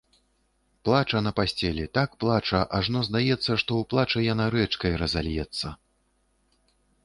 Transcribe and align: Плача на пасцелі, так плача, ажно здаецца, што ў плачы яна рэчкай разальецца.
Плача 0.87 1.19
на 1.25 1.33
пасцелі, 1.39 1.85
так 1.97 2.15
плача, 2.23 2.59
ажно 2.79 2.99
здаецца, 3.09 3.37
што 3.43 3.61
ў 3.61 3.91
плачы 3.95 4.19
яна 4.33 4.45
рэчкай 4.59 4.93
разальецца. 5.03 5.67